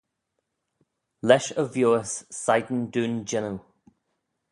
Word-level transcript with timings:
Lesh 1.27 1.51
y 1.63 1.65
vioys 1.73 2.13
shegin 2.41 2.81
dooin 2.93 3.15
jannoo 3.29 3.61